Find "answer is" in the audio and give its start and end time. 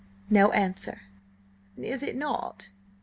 0.53-2.01